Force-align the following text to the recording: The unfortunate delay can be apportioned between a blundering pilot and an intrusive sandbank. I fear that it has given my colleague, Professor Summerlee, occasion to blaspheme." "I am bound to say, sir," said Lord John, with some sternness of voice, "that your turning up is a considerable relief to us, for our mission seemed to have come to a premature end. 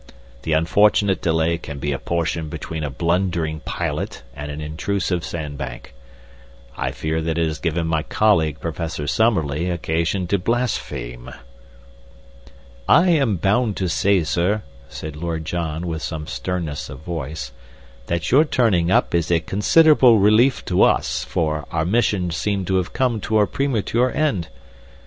The 0.41 0.53
unfortunate 0.53 1.21
delay 1.21 1.59
can 1.59 1.77
be 1.77 1.91
apportioned 1.91 2.49
between 2.49 2.83
a 2.83 2.89
blundering 2.89 3.59
pilot 3.65 4.23
and 4.35 4.49
an 4.49 4.59
intrusive 4.59 5.23
sandbank. 5.23 5.93
I 6.75 6.89
fear 6.89 7.21
that 7.21 7.37
it 7.37 7.45
has 7.45 7.59
given 7.59 7.85
my 7.85 8.01
colleague, 8.01 8.59
Professor 8.59 9.05
Summerlee, 9.05 9.69
occasion 9.69 10.25
to 10.29 10.39
blaspheme." 10.39 11.29
"I 12.89 13.09
am 13.09 13.35
bound 13.37 13.77
to 13.77 13.87
say, 13.87 14.23
sir," 14.23 14.63
said 14.89 15.15
Lord 15.15 15.45
John, 15.45 15.85
with 15.85 16.01
some 16.01 16.25
sternness 16.25 16.89
of 16.89 17.01
voice, 17.01 17.51
"that 18.07 18.31
your 18.31 18.43
turning 18.43 18.89
up 18.89 19.13
is 19.13 19.29
a 19.29 19.39
considerable 19.39 20.17
relief 20.17 20.65
to 20.65 20.81
us, 20.81 21.23
for 21.23 21.67
our 21.69 21.85
mission 21.85 22.31
seemed 22.31 22.65
to 22.65 22.77
have 22.77 22.91
come 22.91 23.21
to 23.21 23.37
a 23.37 23.45
premature 23.45 24.11
end. 24.11 24.47